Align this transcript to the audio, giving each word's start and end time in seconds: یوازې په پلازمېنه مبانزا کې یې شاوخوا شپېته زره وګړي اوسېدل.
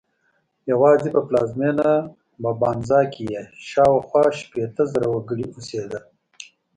یوازې 0.71 1.09
په 1.15 1.21
پلازمېنه 1.27 1.89
مبانزا 2.45 3.01
کې 3.13 3.23
یې 3.33 3.41
شاوخوا 3.69 4.23
شپېته 4.39 4.83
زره 4.93 5.07
وګړي 5.09 5.45
اوسېدل. 5.51 6.03